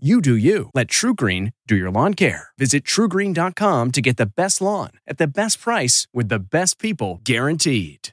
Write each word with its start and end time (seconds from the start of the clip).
You 0.00 0.20
do 0.20 0.36
you. 0.36 0.70
Let 0.74 0.86
TruGreen 0.86 1.52
do 1.66 1.74
your 1.74 1.90
lawn 1.90 2.14
care. 2.14 2.50
Visit 2.56 2.84
trugreen.com 2.84 3.90
to 3.90 4.00
get 4.00 4.16
the 4.16 4.26
best 4.26 4.60
lawn 4.60 4.90
at 5.08 5.18
the 5.18 5.26
best 5.26 5.60
price 5.60 6.06
with 6.14 6.28
the 6.28 6.38
best 6.38 6.78
people 6.78 7.20
guaranteed. 7.24 8.10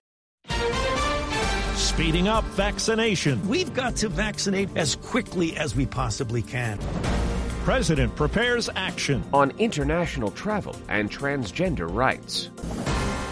Speeding 1.77 2.27
up 2.27 2.44
vaccination. 2.55 3.48
We've 3.48 3.71
got 3.75 3.98
to 3.98 4.09
vaccinate 4.09 4.75
as 4.75 4.95
quickly 4.95 5.55
as 5.58 5.75
we 5.75 5.85
possibly 5.85 6.41
can. 6.41 6.80
President 7.63 8.16
prepares 8.16 8.67
action. 8.75 9.23
on 9.31 9.52
international 9.59 10.31
travel 10.31 10.75
and 10.89 11.11
transgender 11.11 11.88
rights. 11.94 12.49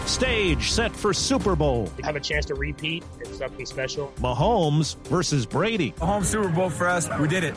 Stage 0.06 0.70
set 0.70 0.94
for 0.94 1.12
Super 1.12 1.56
Bowl. 1.56 1.88
have 2.04 2.14
a 2.14 2.20
chance 2.20 2.46
to 2.46 2.54
repeat. 2.54 3.02
It's 3.18 3.36
something 3.36 3.66
special. 3.66 4.12
Mahomes 4.20 4.96
versus 5.08 5.44
Brady. 5.44 5.92
home 5.98 6.22
Super 6.22 6.50
Bowl 6.50 6.70
for 6.70 6.88
us. 6.88 7.08
We 7.18 7.26
did 7.26 7.42
it. 7.42 7.56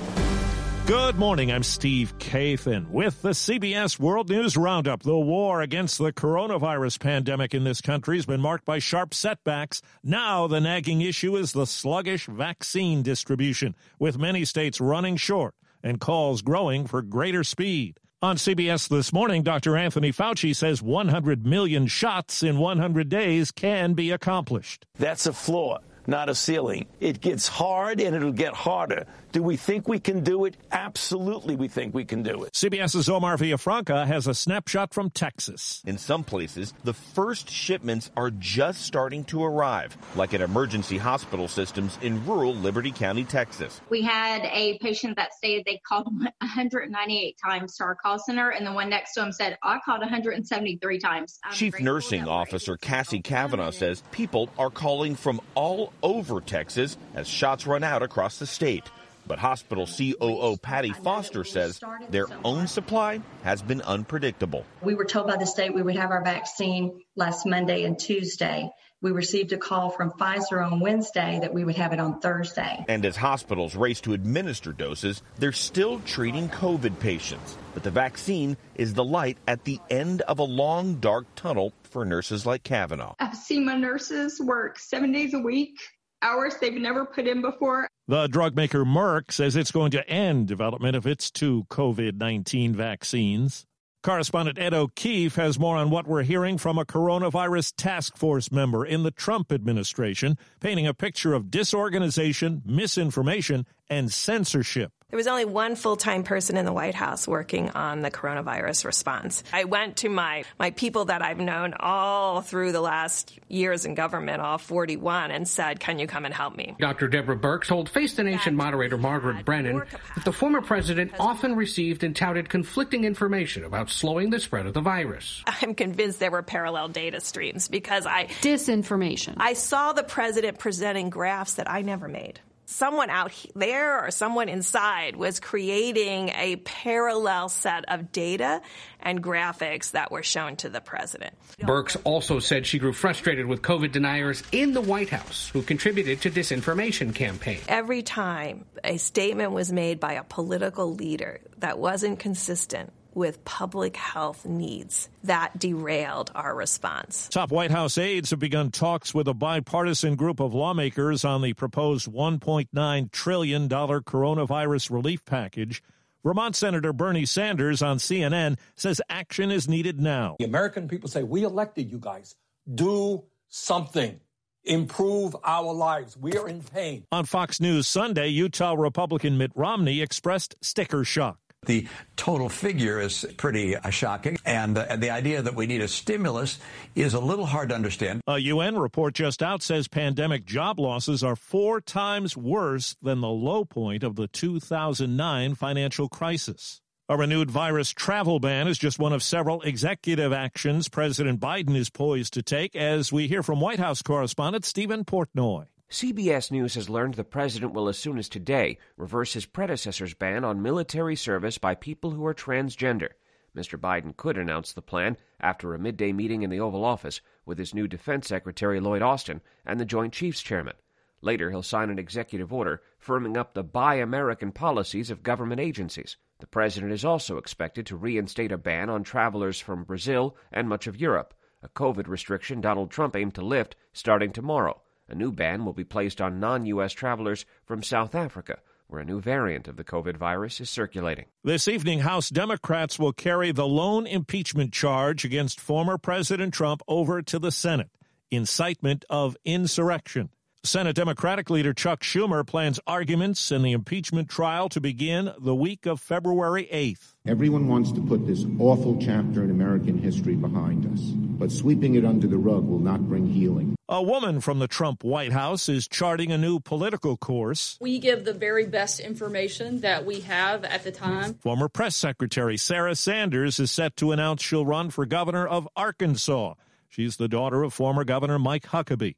Good 0.88 1.18
morning. 1.18 1.52
I'm 1.52 1.64
Steve 1.64 2.18
Kathan 2.18 2.90
with 2.92 3.22
the 3.22 3.32
CBS 3.32 4.00
World 4.00 4.30
News 4.30 4.56
Roundup. 4.56 5.04
The 5.04 5.20
war 5.20 5.60
against 5.60 5.98
the 5.98 6.14
coronavirus 6.14 7.02
pandemic 7.02 7.54
in 7.54 7.66
this 7.66 7.82
country 7.82 8.16
has 8.16 8.26
been 8.26 8.40
marked 8.40 8.64
by 8.64 8.80
sharp 8.80 9.14
setbacks. 9.14 9.82
Now 10.02 10.48
the 10.48 10.62
nagging 10.62 11.02
issue 11.02 11.36
is 11.36 11.52
the 11.52 11.68
sluggish 11.68 12.28
vaccine 12.28 13.02
distribution, 13.02 13.76
with 14.00 14.18
many 14.18 14.46
states 14.46 14.80
running 14.80 15.18
short 15.18 15.56
and 15.84 16.00
calls 16.00 16.42
growing 16.42 16.88
for 16.88 17.02
greater 17.02 17.44
speed. 17.44 18.00
On 18.22 18.38
CBS 18.38 18.88
this 18.88 19.12
morning, 19.12 19.44
Dr. 19.44 19.76
Anthony 19.76 20.14
Fauci 20.14 20.56
says 20.56 20.82
100 20.82 21.46
million 21.46 21.88
shots 21.88 22.44
in 22.44 22.60
100 22.60 23.10
days 23.10 23.52
can 23.52 23.94
be 23.94 24.12
accomplished. 24.12 24.86
That's 24.98 25.26
a 25.26 25.34
floor, 25.34 25.80
not 26.08 26.30
a 26.30 26.34
ceiling. 26.34 26.88
It 27.02 27.20
gets 27.20 27.50
hard 27.50 28.00
and 28.00 28.16
it'll 28.16 28.32
get 28.32 28.54
harder. 28.54 29.06
Do 29.38 29.44
we 29.44 29.56
think 29.56 29.88
we 29.88 30.00
can 30.00 30.24
do 30.24 30.46
it? 30.46 30.58
Absolutely, 30.72 31.56
we 31.56 31.68
think 31.68 31.94
we 31.94 32.06
can 32.06 32.24
do 32.24 32.44
it. 32.44 32.54
CBS's 32.54 33.08
Omar 33.08 33.38
Villafranca 33.38 34.08
has 34.08 34.26
a 34.26 34.34
snapshot 34.34 34.96
from 34.96 35.12
Texas. 35.12 35.84
In 35.86 36.00
some 36.00 36.24
places, 36.24 36.74
the 36.84 36.96
first 36.96 37.48
shipments 37.48 38.10
are 38.18 38.32
just 38.32 38.82
starting 38.82 39.24
to 39.26 39.44
arrive, 39.44 39.96
like 40.16 40.34
at 40.34 40.42
emergency 40.42 40.98
hospital 40.98 41.48
systems 41.48 42.00
in 42.02 42.26
rural 42.26 42.56
Liberty 42.56 42.92
County, 42.92 43.26
Texas. 43.26 43.80
We 43.92 44.02
had 44.02 44.42
a 44.46 44.80
patient 44.80 45.18
that 45.18 45.36
stated 45.36 45.66
they 45.68 45.82
called 45.88 46.08
198 46.40 47.38
times 47.46 47.76
to 47.76 47.84
our 47.84 47.94
call 47.94 48.18
center, 48.18 48.50
and 48.50 48.66
the 48.66 48.74
one 48.74 48.90
next 48.90 49.14
to 49.14 49.22
him 49.22 49.32
said, 49.32 49.60
I 49.62 49.78
called 49.86 50.00
173 50.00 50.98
times. 50.98 51.38
I'm 51.44 51.54
Chief 51.54 51.80
Nursing 51.80 52.28
Officer 52.28 52.76
Cassie 52.76 53.17
help 53.17 53.26
Kavanaugh 53.26 53.70
says 53.70 54.02
people 54.10 54.50
are 54.58 54.72
calling 54.72 55.14
from 55.14 55.40
all 55.54 55.94
over 56.02 56.42
Texas 56.42 56.98
as 57.14 57.28
shots 57.28 57.67
run 57.67 57.84
out 57.84 58.02
across 58.02 58.40
the 58.40 58.48
state. 58.48 58.90
But 59.27 59.39
hospital 59.39 59.86
COO 59.86 60.58
Patty 60.58 60.93
Foster 60.93 61.43
says 61.43 61.82
their 62.10 62.27
own 62.43 62.67
supply 62.67 63.21
has 63.43 63.61
been 63.61 63.82
unpredictable. 63.82 64.65
We 64.82 64.95
were 64.95 65.05
told 65.05 65.27
by 65.27 65.38
the 65.38 65.45
state 65.45 65.73
we 65.73 65.82
would 65.82 65.98
have 65.98 66.11
our 66.11 66.23
vaccine 66.23 67.02
last 67.15 67.45
Monday 67.45 67.83
and 67.83 67.99
Tuesday. 67.99 68.70
We 68.99 69.11
received 69.11 69.54
a 69.54 69.58
call 69.58 69.92
from 69.92 70.10
Pfizer 70.11 70.66
on 70.66 70.80
Wednesday 70.80 71.37
that 71.42 71.54
we 71.54 71.64
would 71.64 71.76
have 71.76 71.93
it 71.93 71.99
on 71.99 72.20
Thursday. 72.20 72.83
And 72.87 73.05
as 73.05 73.16
hospitals 73.16 73.76
race 73.76 74.02
to 74.02 74.14
administer 74.14 74.71
doses, 74.73 75.21
they're 75.37 75.52
still 75.52 75.99
treating 75.99 76.49
COVID 76.49 76.99
patients. 76.99 77.58
But 77.76 77.83
the 77.83 77.92
vaccine 77.92 78.58
is 78.73 78.95
the 78.95 79.04
light 79.04 79.37
at 79.48 79.66
the 79.66 79.80
end 79.92 80.21
of 80.21 80.39
a 80.39 80.43
long, 80.43 80.95
dark 80.95 81.27
tunnel 81.36 81.73
for 81.83 82.05
nurses 82.05 82.48
like 82.48 82.64
Kavanaugh. 82.64 83.14
I've 83.20 83.36
seen 83.36 83.66
my 83.66 83.77
nurses 83.77 84.42
work 84.42 84.80
seven 84.80 85.11
days 85.11 85.36
a 85.36 85.39
week, 85.39 85.77
hours 86.22 86.55
they've 86.58 86.73
never 86.73 87.05
put 87.05 87.28
in 87.28 87.42
before. 87.42 87.88
The 88.08 88.28
drug 88.28 88.55
maker 88.55 88.86
Merck 88.86 89.32
says 89.32 89.55
it's 89.55 89.72
going 89.72 89.92
to 89.92 90.10
end 90.10 90.48
development 90.48 90.95
of 90.95 91.05
its 91.05 91.30
two 91.30 91.66
COVID 91.70 92.17
19 92.17 92.76
vaccines. 92.76 93.66
Correspondent 94.04 94.58
Ed 94.58 94.73
O'Keefe 94.73 95.36
has 95.36 95.60
more 95.60 95.76
on 95.76 95.89
what 95.89 96.08
we're 96.08 96.23
hearing 96.23 96.58
from 96.58 96.78
a 96.78 96.86
coronavirus 96.86 97.73
task 97.76 98.16
force 98.16 98.52
member 98.52 98.86
in 98.86 99.04
the 99.04 99.11
Trump 99.11 99.52
administration, 99.52 100.38
painting 100.61 100.88
a 100.88 100.94
picture 100.94 101.33
of 101.33 101.52
disorganization, 101.52 102.61
misinformation, 102.66 103.66
and 103.89 104.14
censorship. 104.14 104.94
There 105.10 105.18
was 105.18 105.28
only 105.28 105.45
one 105.45 105.78
full-time 105.78 106.23
person 106.23 106.58
in 106.58 106.66
the 106.66 106.73
White 106.73 106.94
House 106.94 107.30
working 107.30 107.70
on 107.70 108.02
the 108.02 108.12
coronavirus 108.12 108.84
response. 108.84 109.42
I 109.54 109.64
went 109.64 109.95
to 109.98 110.10
my, 110.10 110.44
my 110.60 110.72
people 110.72 111.06
that 111.06 111.22
I've 111.22 111.40
known 111.40 111.73
all 111.80 112.42
through 112.42 112.73
the 112.73 112.82
last 112.82 113.40
years 113.48 113.86
in 113.86 113.96
government, 113.96 114.42
all 114.42 114.58
41, 114.58 115.32
and 115.32 115.48
said, 115.48 115.80
can 115.80 115.98
you 115.98 116.08
come 116.08 116.26
and 116.26 116.34
help 116.34 116.58
me? 116.58 116.76
Dr. 116.78 117.08
Deborah 117.08 117.38
Birx 117.38 117.67
told 117.67 117.88
Face 117.88 118.16
the 118.16 118.23
Nation 118.23 118.58
moderator 118.58 118.98
Margaret 118.98 119.46
Brennan 119.46 119.84
that 120.16 120.26
the 120.26 120.34
former 120.34 120.62
president 120.62 121.14
often 121.22 121.56
received 121.56 122.04
and 122.04 122.14
touted 122.14 122.50
conflicting 122.50 123.06
information 123.06 123.64
about 123.64 123.90
slowing 123.90 124.30
the 124.30 124.42
spread 124.42 124.66
of 124.66 124.73
the 124.73 124.82
virus. 124.82 125.42
I'm 125.48 125.73
convinced 125.73 126.20
there 126.20 126.32
were 126.32 126.44
parallel 126.44 126.90
data 126.90 127.22
streams 127.22 127.70
because 127.70 128.06
I 128.06 128.25
Disinformation. 128.42 129.36
I 129.38 129.54
saw 129.54 129.94
the 129.94 130.04
president 130.04 130.60
presenting 130.60 131.10
graphs 131.10 131.54
that 131.54 131.72
I 131.72 131.81
never 131.81 132.10
made. 132.10 132.42
Someone 132.69 133.10
out 133.10 133.31
there 133.56 134.04
or 134.04 134.12
someone 134.12 134.50
inside 134.50 135.16
was 135.16 135.39
creating 135.39 136.30
a 136.36 136.57
parallel 136.57 137.48
set 137.48 137.86
of 137.88 138.12
data 138.12 138.62
and 139.00 139.24
graphics 139.24 139.92
that 139.92 140.12
were 140.12 140.22
shown 140.22 140.57
to 140.57 140.68
the 140.68 140.81
president. 140.81 141.33
Birx 141.62 141.95
also 142.04 142.39
said 142.39 142.68
she 142.68 142.78
grew 142.78 142.92
frustrated 142.92 143.45
with 143.45 143.62
COVID 143.62 143.94
deniers 143.94 144.44
in 144.51 144.74
the 144.74 144.81
White 144.81 145.07
House 145.07 145.50
who 145.54 145.62
contributed 145.62 146.19
to 146.24 146.30
disinformation 146.30 147.16
campaign. 147.16 147.62
Every 147.69 148.01
time 148.01 148.66
a 148.84 148.98
statement 148.98 149.54
was 149.54 149.72
made 149.72 150.01
by 150.01 150.13
a 150.13 150.24
political 150.25 150.94
leader 150.94 151.39
that 151.60 151.80
wasn't 151.80 152.19
consistent 152.19 152.92
with 153.18 153.44
public 153.44 153.98
health 153.98 154.45
needs, 154.45 155.10
that 155.24 155.57
derailed 155.57 156.31
our 156.36 156.56
response. 156.56 157.28
Top 157.30 157.51
White 157.51 157.72
House 157.72 157.98
aides 157.98 158.30
have 158.30 158.39
begun 158.39 158.69
talks 158.69 159.13
with 159.13 159.28
a 159.28 159.33
bipartisan 159.33 160.16
group 160.16 160.39
of 160.39 160.54
lawmakers 160.54 161.25
on 161.25 161.42
the 161.42 161.54
proposed 161.54 162.07
$1.9 162.07 163.12
trillion 163.12 163.68
coronavirus 163.68 164.92
relief 164.92 165.25
package. 165.25 165.81
Vermont 166.24 166.56
Senator 166.56 166.94
Bernie 166.94 167.25
Sanders 167.25 167.81
on 167.81 167.98
CNN 167.98 168.57
says 168.75 169.01
action 169.10 169.50
is 169.50 169.68
needed 169.68 170.00
now. 170.00 170.36
The 170.38 170.45
American 170.45 170.88
people 170.88 171.10
say, 171.10 171.24
We 171.24 171.44
elected 171.44 171.92
you 171.92 171.98
guys. 171.98 172.36
Do 172.72 173.24
something. 173.50 174.19
Improve 174.63 175.36
our 175.44 175.74
lives. 175.74 176.18
We 176.18 176.34
are 176.34 176.48
in 176.48 176.62
pain. 176.62 177.06
On 177.12 177.25
Fox 177.25 177.62
News 177.62 177.88
Sunday, 177.88 178.28
Utah 178.28 178.74
Republican 178.74 179.38
Mitt 179.38 179.51
Romney 179.56 180.01
expressed 180.01 180.56
sticker 180.62 181.04
shock. 181.04 181.40
The 181.65 181.88
total 182.15 182.50
figure 182.50 183.01
is 183.01 183.25
pretty 183.36 183.75
uh, 183.75 183.89
shocking, 183.89 184.38
and 184.45 184.77
uh, 184.77 184.95
the 184.95 185.09
idea 185.09 185.42
that 185.42 185.56
we 185.56 185.65
need 185.65 185.81
a 185.81 185.88
stimulus 185.88 186.59
is 186.95 187.13
a 187.13 187.19
little 187.19 187.45
hard 187.48 187.69
to 187.69 187.75
understand. 187.75 188.21
A 188.27 188.38
UN 188.38 188.77
report 188.77 189.15
just 189.15 189.42
out 189.42 189.63
says 189.63 189.88
pandemic 189.88 190.45
job 190.45 190.80
losses 190.80 191.24
are 191.24 191.36
four 191.36 191.81
times 191.81 192.38
worse 192.38 192.95
than 193.01 193.21
the 193.21 193.27
low 193.27 193.65
point 193.65 194.04
of 194.04 194.15
the 194.15 194.27
2009 194.27 195.56
financial 195.56 196.07
crisis. 196.07 196.81
A 197.09 197.18
renewed 197.18 197.50
virus 197.50 197.89
travel 197.92 198.39
ban 198.39 198.68
is 198.68 198.77
just 198.77 199.00
one 199.00 199.13
of 199.13 199.24
several 199.24 199.62
executive 199.62 200.33
actions 200.33 200.89
President 200.89 201.39
Biden 201.39 201.75
is 201.75 201.89
poised 201.89 202.33
to 202.33 202.44
take, 202.44 202.75
as 202.75 203.12
we 203.12 203.27
hear 203.27 203.42
from 203.42 203.62
White 203.62 203.80
House 203.80 204.01
correspondent 204.01 204.65
Steven 204.65 205.06
Portnoy. 205.06 205.68
CBS 205.89 206.51
News 206.51 206.75
has 206.75 206.89
learned 206.89 207.13
the 207.13 207.24
president 207.24 207.72
will, 207.72 207.88
as 207.88 207.98
soon 207.98 208.18
as 208.18 208.28
today, 208.28 208.78
reverse 208.98 209.31
his 209.31 209.45
predecessor's 209.45 210.13
ban 210.13 210.44
on 210.44 210.62
military 210.62 211.16
service 211.16 211.57
by 211.57 211.75
people 211.75 212.12
who 212.12 212.25
are 212.25 212.34
transgender. 212.34 213.12
Mr. 213.56 213.80
Biden 213.80 214.16
could 214.18 214.38
announce 214.38 214.74
the 214.74 214.81
plan 214.81 215.16
after 215.39 215.74
a 215.74 215.80
midday 215.80 216.12
meeting 216.12 216.44
in 216.44 216.50
the 216.50 216.60
Oval 216.60 216.84
Office 216.84 217.22
with 217.45 217.57
his 217.57 217.74
new 217.74 217.88
Defense 217.88 218.28
Secretary 218.28 218.81
Lloyd 218.81 219.01
Austin 219.01 219.39
and 219.66 219.80
the 219.80 219.86
Joint 219.86 220.12
Chiefs 220.12 220.42
Chairman. 220.42 220.74
Later, 221.22 221.51
he'll 221.51 221.63
sign 221.63 221.90
an 221.90 222.00
executive 222.00 222.51
order 222.51 222.81
firming 223.01 223.38
up 223.38 223.54
the 223.54 223.63
Buy 223.63 223.95
American 223.95 224.51
policies 224.51 225.10
of 225.10 225.24
government 225.24 225.62
agencies. 225.62 226.18
The 226.40 226.48
president 226.48 226.92
is 226.92 227.06
also 227.06 227.38
expected 227.38 227.86
to 227.86 227.95
reinstate 227.95 228.51
a 228.51 228.57
ban 228.57 228.90
on 228.90 229.04
travelers 229.04 229.62
from 229.62 229.86
Brazil 229.86 230.36
and 230.51 230.68
much 230.68 230.86
of 230.86 231.00
Europe, 231.00 231.33
a 231.63 231.69
COVID 231.69 232.10
restriction 232.10 232.60
Donald 232.60 232.92
Trump 232.92 233.16
aimed 233.16 233.36
to 233.36 233.42
lift 233.42 233.78
starting 233.94 234.33
tomorrow. 234.33 234.81
A 235.09 235.15
new 235.15 235.31
ban 235.31 235.63
will 235.63 235.74
be 235.74 235.83
placed 235.83 236.19
on 236.19 236.39
non 236.39 236.65
U.S. 236.65 236.94
travelers 236.94 237.45
from 237.65 237.81
South 237.81 238.13
Africa, 238.13 238.59
where 238.88 239.01
a 239.01 239.06
new 239.06 239.21
variant 239.21 239.68
of 239.68 239.77
the 239.77 239.83
COVID 239.83 240.18
virus 240.18 240.59
is 240.59 240.69
circulating. 240.69 241.25
This 241.44 241.68
evening, 241.68 242.00
House 242.00 242.30
Democrats 242.30 243.00
will 243.00 243.13
carry 243.13 243.51
the 243.51 243.68
lone 243.68 244.06
impeachment 244.06 244.74
charge 244.74 245.24
against 245.24 245.62
former 245.62 245.98
President 245.98 246.54
Trump 246.54 246.81
over 246.88 247.21
to 247.21 247.39
the 247.39 247.51
Senate 247.51 247.89
incitement 248.31 249.06
of 249.09 249.38
insurrection. 249.45 250.30
Senate 250.63 250.95
Democratic 250.95 251.50
leader 251.50 251.74
Chuck 251.74 252.01
Schumer 252.01 252.45
plans 252.45 252.80
arguments 252.86 253.51
in 253.51 253.62
the 253.62 253.71
impeachment 253.71 254.27
trial 254.27 254.68
to 254.69 254.81
begin 254.81 255.31
the 255.39 255.56
week 255.56 255.86
of 255.86 256.01
February 256.01 256.68
8th. 256.74 257.13
Everyone 257.25 257.69
wants 257.69 257.94
to 257.94 258.01
put 258.01 258.27
this 258.27 258.44
awful 258.59 258.98
chapter 259.00 259.44
in 259.44 259.56
American 259.78 260.02
history 260.02 260.36
behind 260.36 260.92
us, 260.92 261.02
but 261.38 261.52
sweeping 261.52 261.94
it 261.94 262.04
under 262.04 262.26
the 262.26 262.38
rug 262.38 262.66
will 262.66 262.80
not 262.80 263.08
bring 263.08 263.28
healing. 263.28 263.76
A 263.88 264.02
woman 264.02 264.42
from 264.42 264.58
the 264.58 264.68
Trump 264.68 265.04
White 265.04 265.32
House 265.32 265.70
is 265.70 265.88
charting 265.88 266.32
a 266.32 266.38
new 266.38 266.60
political 266.60 267.16
course. 267.16 267.78
We 267.80 268.00
give 268.00 268.26
the 268.26 268.34
very 268.34 268.66
best 268.66 269.00
information 269.00 269.82
that 269.82 270.04
we 270.04 270.22
have 270.22 270.64
at 270.64 270.84
the 270.84 270.92
time. 270.92 271.36
Former 271.36 271.70
Press 271.70 271.96
Secretary 271.96 272.58
Sarah 272.58 272.96
Sanders 272.96 273.60
is 273.60 273.70
set 273.70 273.96
to 273.98 274.12
announce 274.12 274.42
she'll 274.42 274.66
run 274.66 274.90
for 274.90 275.06
governor 275.06 275.48
of 275.48 275.70
Arkansas. 275.76 276.56
She's 276.90 277.18
the 277.18 277.28
daughter 277.28 277.62
of 277.62 277.72
former 277.72 278.04
Governor 278.04 278.40
Mike 278.40 278.66
Huckabee. 278.66 279.16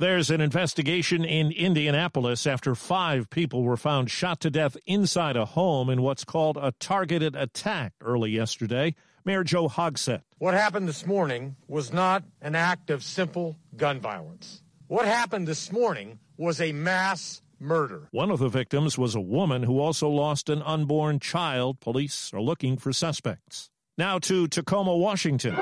There's 0.00 0.30
an 0.30 0.40
investigation 0.40 1.24
in 1.24 1.52
Indianapolis 1.52 2.44
after 2.44 2.74
five 2.74 3.30
people 3.30 3.62
were 3.62 3.76
found 3.76 4.10
shot 4.10 4.40
to 4.40 4.50
death 4.50 4.76
inside 4.84 5.36
a 5.36 5.44
home 5.44 5.88
in 5.88 6.02
what's 6.02 6.24
called 6.24 6.56
a 6.56 6.72
targeted 6.80 7.36
attack 7.36 7.92
early 8.00 8.32
yesterday. 8.32 8.96
Mayor 9.24 9.44
Joe 9.44 9.68
Hogsett. 9.68 10.22
What 10.38 10.54
happened 10.54 10.88
this 10.88 11.06
morning 11.06 11.56
was 11.68 11.92
not 11.92 12.24
an 12.40 12.54
act 12.54 12.90
of 12.90 13.02
simple 13.02 13.56
gun 13.76 14.00
violence. 14.00 14.62
What 14.88 15.06
happened 15.06 15.46
this 15.46 15.70
morning 15.70 16.18
was 16.36 16.60
a 16.60 16.72
mass 16.72 17.40
murder. 17.60 18.08
One 18.10 18.30
of 18.30 18.40
the 18.40 18.48
victims 18.48 18.98
was 18.98 19.14
a 19.14 19.20
woman 19.20 19.62
who 19.62 19.78
also 19.78 20.08
lost 20.08 20.48
an 20.48 20.62
unborn 20.62 21.20
child. 21.20 21.80
Police 21.80 22.32
are 22.34 22.42
looking 22.42 22.76
for 22.76 22.92
suspects. 22.92 23.70
Now 23.96 24.18
to 24.20 24.48
Tacoma, 24.48 24.96
Washington. 24.96 25.54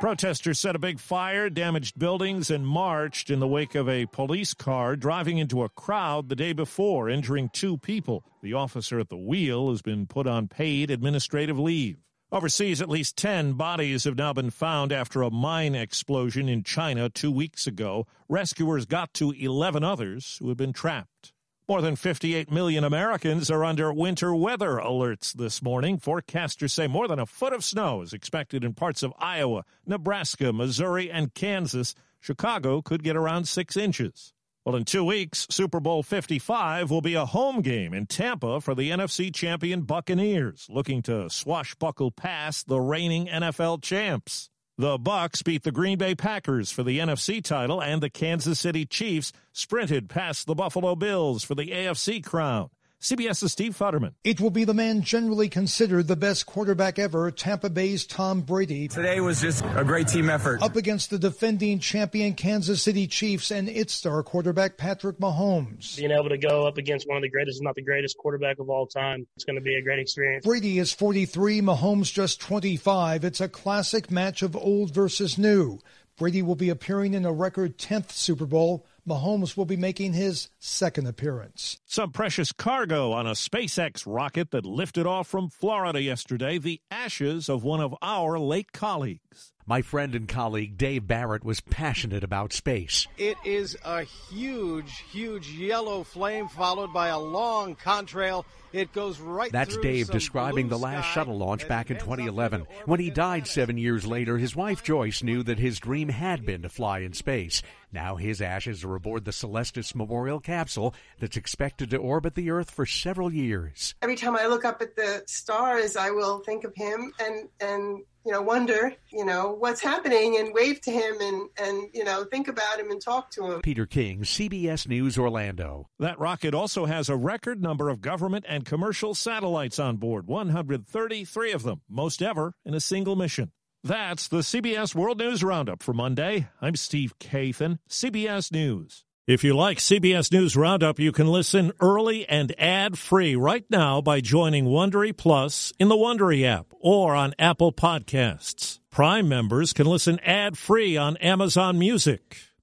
Protesters 0.00 0.60
set 0.60 0.76
a 0.76 0.78
big 0.78 1.00
fire, 1.00 1.50
damaged 1.50 1.98
buildings, 1.98 2.52
and 2.52 2.64
marched 2.64 3.30
in 3.30 3.40
the 3.40 3.48
wake 3.48 3.74
of 3.74 3.88
a 3.88 4.06
police 4.06 4.54
car 4.54 4.94
driving 4.94 5.38
into 5.38 5.64
a 5.64 5.68
crowd 5.68 6.28
the 6.28 6.36
day 6.36 6.52
before, 6.52 7.08
injuring 7.10 7.48
two 7.48 7.76
people. 7.78 8.22
The 8.40 8.54
officer 8.54 9.00
at 9.00 9.08
the 9.08 9.16
wheel 9.16 9.70
has 9.70 9.82
been 9.82 10.06
put 10.06 10.28
on 10.28 10.46
paid 10.46 10.92
administrative 10.92 11.58
leave. 11.58 11.96
Overseas, 12.30 12.80
at 12.80 12.88
least 12.88 13.16
10 13.16 13.54
bodies 13.54 14.04
have 14.04 14.16
now 14.16 14.32
been 14.32 14.50
found 14.50 14.92
after 14.92 15.22
a 15.22 15.32
mine 15.32 15.74
explosion 15.74 16.48
in 16.48 16.62
China 16.62 17.08
two 17.08 17.32
weeks 17.32 17.66
ago. 17.66 18.06
Rescuers 18.28 18.86
got 18.86 19.12
to 19.14 19.32
11 19.32 19.82
others 19.82 20.36
who 20.38 20.48
had 20.48 20.58
been 20.58 20.72
trapped. 20.72 21.32
More 21.68 21.82
than 21.82 21.96
58 21.96 22.50
million 22.50 22.82
Americans 22.82 23.50
are 23.50 23.62
under 23.62 23.92
winter 23.92 24.34
weather 24.34 24.78
alerts 24.78 25.34
this 25.34 25.60
morning. 25.60 25.98
Forecasters 25.98 26.70
say 26.70 26.86
more 26.86 27.06
than 27.06 27.18
a 27.18 27.26
foot 27.26 27.52
of 27.52 27.62
snow 27.62 28.00
is 28.00 28.14
expected 28.14 28.64
in 28.64 28.72
parts 28.72 29.02
of 29.02 29.12
Iowa, 29.18 29.66
Nebraska, 29.84 30.50
Missouri, 30.50 31.10
and 31.10 31.34
Kansas. 31.34 31.94
Chicago 32.20 32.80
could 32.80 33.02
get 33.02 33.16
around 33.16 33.48
six 33.48 33.76
inches. 33.76 34.32
Well, 34.64 34.76
in 34.76 34.86
two 34.86 35.04
weeks, 35.04 35.46
Super 35.50 35.78
Bowl 35.78 36.02
55 36.02 36.90
will 36.90 37.02
be 37.02 37.12
a 37.12 37.26
home 37.26 37.60
game 37.60 37.92
in 37.92 38.06
Tampa 38.06 38.62
for 38.62 38.74
the 38.74 38.88
NFC 38.88 39.30
champion 39.30 39.82
Buccaneers, 39.82 40.68
looking 40.70 41.02
to 41.02 41.28
swashbuckle 41.28 42.12
past 42.12 42.68
the 42.68 42.80
reigning 42.80 43.26
NFL 43.26 43.82
champs. 43.82 44.48
The 44.80 44.96
Bucs 44.96 45.42
beat 45.42 45.64
the 45.64 45.72
Green 45.72 45.98
Bay 45.98 46.14
Packers 46.14 46.70
for 46.70 46.84
the 46.84 47.00
NFC 47.00 47.42
title, 47.42 47.82
and 47.82 48.00
the 48.00 48.08
Kansas 48.08 48.60
City 48.60 48.86
Chiefs 48.86 49.32
sprinted 49.52 50.08
past 50.08 50.46
the 50.46 50.54
Buffalo 50.54 50.94
Bills 50.94 51.42
for 51.42 51.56
the 51.56 51.72
AFC 51.72 52.24
crown. 52.24 52.70
CBS's 53.00 53.52
Steve 53.52 53.78
Futterman. 53.78 54.14
It 54.24 54.40
will 54.40 54.50
be 54.50 54.64
the 54.64 54.74
man 54.74 55.02
generally 55.02 55.48
considered 55.48 56.08
the 56.08 56.16
best 56.16 56.46
quarterback 56.46 56.98
ever, 56.98 57.30
Tampa 57.30 57.70
Bay's 57.70 58.04
Tom 58.04 58.40
Brady. 58.40 58.88
Today 58.88 59.20
was 59.20 59.40
just 59.40 59.64
a 59.76 59.84
great 59.84 60.08
team 60.08 60.28
effort. 60.28 60.60
Up 60.62 60.74
against 60.74 61.10
the 61.10 61.18
defending 61.18 61.78
champion 61.78 62.34
Kansas 62.34 62.82
City 62.82 63.06
Chiefs 63.06 63.52
and 63.52 63.68
its 63.68 63.94
star 63.94 64.24
quarterback 64.24 64.76
Patrick 64.76 65.18
Mahomes. 65.18 65.96
Being 65.96 66.10
able 66.10 66.28
to 66.28 66.38
go 66.38 66.66
up 66.66 66.76
against 66.76 67.06
one 67.06 67.16
of 67.16 67.22
the 67.22 67.30
greatest, 67.30 67.58
if 67.60 67.64
not 67.64 67.76
the 67.76 67.82
greatest 67.82 68.18
quarterback 68.18 68.58
of 68.58 68.68
all 68.68 68.88
time, 68.88 69.28
it's 69.36 69.44
going 69.44 69.54
to 69.54 69.62
be 69.62 69.76
a 69.76 69.82
great 69.82 70.00
experience. 70.00 70.44
Brady 70.44 70.80
is 70.80 70.92
43, 70.92 71.60
Mahomes 71.60 72.12
just 72.12 72.40
25. 72.40 73.22
It's 73.22 73.40
a 73.40 73.48
classic 73.48 74.10
match 74.10 74.42
of 74.42 74.56
old 74.56 74.92
versus 74.92 75.38
new. 75.38 75.78
Brady 76.16 76.42
will 76.42 76.56
be 76.56 76.68
appearing 76.68 77.14
in 77.14 77.24
a 77.24 77.32
record 77.32 77.78
10th 77.78 78.10
Super 78.10 78.44
Bowl. 78.44 78.84
Mahomes 79.06 79.56
will 79.56 79.64
be 79.64 79.76
making 79.76 80.12
his 80.12 80.48
second 80.58 81.06
appearance. 81.06 81.78
Some 81.86 82.12
precious 82.12 82.52
cargo 82.52 83.12
on 83.12 83.26
a 83.26 83.32
SpaceX 83.32 84.04
rocket 84.06 84.50
that 84.50 84.66
lifted 84.66 85.06
off 85.06 85.26
from 85.26 85.48
Florida 85.48 86.00
yesterday, 86.00 86.58
the 86.58 86.80
ashes 86.90 87.48
of 87.48 87.64
one 87.64 87.80
of 87.80 87.94
our 88.02 88.38
late 88.38 88.72
colleagues. 88.72 89.52
My 89.68 89.82
friend 89.82 90.14
and 90.14 90.26
colleague 90.26 90.78
Dave 90.78 91.06
Barrett 91.06 91.44
was 91.44 91.60
passionate 91.60 92.24
about 92.24 92.54
space. 92.54 93.06
It 93.18 93.36
is 93.44 93.76
a 93.84 94.02
huge, 94.02 95.04
huge 95.12 95.50
yellow 95.50 96.04
flame 96.04 96.48
followed 96.48 96.94
by 96.94 97.08
a 97.08 97.18
long 97.18 97.76
contrail. 97.76 98.46
It 98.72 98.94
goes 98.94 99.20
right 99.20 99.52
That's 99.52 99.76
Dave 99.78 100.10
describing 100.10 100.68
the 100.68 100.78
last 100.78 101.06
shuttle 101.12 101.36
launch 101.36 101.68
back 101.68 101.90
in 101.90 101.98
2011. 101.98 102.66
When 102.86 103.00
he 103.00 103.10
died 103.10 103.46
seven 103.46 103.76
years 103.76 104.06
later, 104.06 104.38
his 104.38 104.56
wife 104.56 104.82
Joyce 104.82 105.22
knew 105.22 105.42
that 105.42 105.58
his 105.58 105.78
dream 105.78 106.08
had 106.08 106.46
been 106.46 106.62
to 106.62 106.70
fly 106.70 107.00
in 107.00 107.12
space. 107.12 107.62
Now 107.92 108.16
his 108.16 108.40
ashes 108.40 108.84
are 108.84 108.94
aboard 108.94 109.24
the 109.24 109.30
Celestis 109.30 109.94
Memorial 109.94 110.40
capsule 110.40 110.94
that's 111.18 111.36
expected 111.36 111.90
to 111.90 111.96
orbit 111.96 112.34
the 112.34 112.50
Earth 112.50 112.70
for 112.70 112.86
several 112.86 113.32
years. 113.32 113.94
Every 114.02 114.16
time 114.16 114.36
I 114.36 114.46
look 114.46 114.64
up 114.64 114.82
at 114.82 114.96
the 114.96 115.22
stars, 115.26 115.96
I 115.96 116.10
will 116.10 116.40
think 116.40 116.64
of 116.64 116.74
him 116.74 117.12
and, 117.18 117.48
and 117.60 118.04
you 118.28 118.32
know, 118.32 118.42
wonder, 118.42 118.92
you 119.10 119.24
know, 119.24 119.56
what's 119.58 119.80
happening 119.80 120.36
and 120.38 120.52
wave 120.52 120.82
to 120.82 120.90
him 120.90 121.16
and, 121.18 121.48
and, 121.56 121.88
you 121.94 122.04
know, 122.04 122.24
think 122.24 122.48
about 122.48 122.78
him 122.78 122.90
and 122.90 123.00
talk 123.00 123.30
to 123.30 123.52
him. 123.52 123.62
Peter 123.62 123.86
King, 123.86 124.20
CBS 124.20 124.86
News, 124.86 125.16
Orlando. 125.16 125.88
That 125.98 126.18
rocket 126.18 126.52
also 126.52 126.84
has 126.84 127.08
a 127.08 127.16
record 127.16 127.62
number 127.62 127.88
of 127.88 128.02
government 128.02 128.44
and 128.46 128.66
commercial 128.66 129.14
satellites 129.14 129.78
on 129.78 129.96
board 129.96 130.26
133 130.26 131.52
of 131.52 131.62
them, 131.62 131.80
most 131.88 132.20
ever 132.20 132.52
in 132.66 132.74
a 132.74 132.80
single 132.80 133.16
mission. 133.16 133.50
That's 133.84 134.26
the 134.26 134.38
CBS 134.38 134.92
World 134.92 135.18
News 135.18 135.44
Roundup 135.44 135.84
for 135.84 135.92
Monday. 135.92 136.48
I'm 136.60 136.74
Steve 136.74 137.16
Kathan, 137.20 137.78
CBS 137.88 138.50
News. 138.50 139.04
If 139.24 139.44
you 139.44 139.54
like 139.54 139.78
CBS 139.78 140.32
News 140.32 140.56
Roundup, 140.56 140.98
you 140.98 141.12
can 141.12 141.28
listen 141.28 141.70
early 141.80 142.28
and 142.28 142.52
ad-free 142.58 143.36
right 143.36 143.64
now 143.70 144.00
by 144.00 144.20
joining 144.20 144.64
Wondery 144.64 145.16
Plus 145.16 145.72
in 145.78 145.88
the 145.88 145.94
Wondery 145.94 146.44
app 146.44 146.66
or 146.80 147.14
on 147.14 147.34
Apple 147.38 147.72
Podcasts. 147.72 148.80
Prime 148.90 149.28
members 149.28 149.72
can 149.72 149.86
listen 149.86 150.18
ad-free 150.20 150.96
on 150.96 151.16
Amazon 151.18 151.78
Music. 151.78 152.47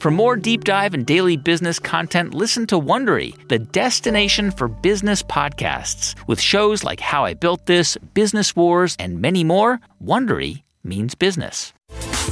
For 0.00 0.10
more 0.10 0.34
deep 0.34 0.64
dive 0.64 0.94
and 0.94 1.04
daily 1.04 1.36
business 1.36 1.78
content, 1.78 2.32
listen 2.32 2.66
to 2.68 2.80
Wondery, 2.80 3.36
the 3.48 3.58
destination 3.58 4.50
for 4.50 4.66
business 4.66 5.22
podcasts. 5.22 6.14
With 6.26 6.40
shows 6.40 6.82
like 6.82 7.00
How 7.00 7.26
I 7.26 7.34
Built 7.34 7.66
This, 7.66 7.98
Business 8.14 8.56
Wars, 8.56 8.96
and 8.98 9.20
many 9.20 9.44
more, 9.44 9.78
Wondery 10.02 10.62
means 10.82 11.14
business. 11.14 11.74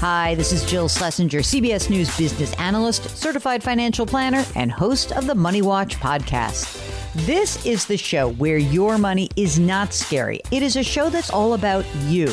Hi, 0.00 0.34
this 0.36 0.50
is 0.50 0.64
Jill 0.64 0.88
Schlesinger, 0.88 1.40
CBS 1.40 1.90
News 1.90 2.16
business 2.16 2.54
analyst, 2.54 3.10
certified 3.14 3.62
financial 3.62 4.06
planner, 4.06 4.46
and 4.56 4.72
host 4.72 5.12
of 5.12 5.26
the 5.26 5.34
Money 5.34 5.60
Watch 5.60 5.96
podcast. 5.96 6.82
This 7.26 7.66
is 7.66 7.84
the 7.84 7.98
show 7.98 8.30
where 8.30 8.56
your 8.56 8.96
money 8.96 9.28
is 9.36 9.58
not 9.58 9.92
scary. 9.92 10.40
It 10.50 10.62
is 10.62 10.76
a 10.76 10.82
show 10.82 11.10
that's 11.10 11.28
all 11.28 11.52
about 11.52 11.84
you. 12.06 12.32